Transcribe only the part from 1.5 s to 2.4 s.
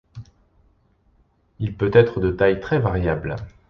Il peut être de